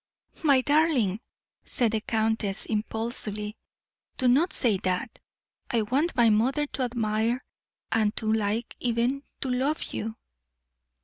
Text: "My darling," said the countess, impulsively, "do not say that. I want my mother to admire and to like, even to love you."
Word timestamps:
"My 0.43 0.61
darling," 0.61 1.19
said 1.63 1.91
the 1.91 2.01
countess, 2.01 2.65
impulsively, 2.65 3.55
"do 4.17 4.27
not 4.27 4.51
say 4.51 4.77
that. 4.77 5.19
I 5.69 5.83
want 5.83 6.15
my 6.15 6.31
mother 6.31 6.65
to 6.65 6.81
admire 6.81 7.43
and 7.91 8.15
to 8.15 8.33
like, 8.33 8.75
even 8.79 9.21
to 9.41 9.49
love 9.51 9.93
you." 9.93 10.15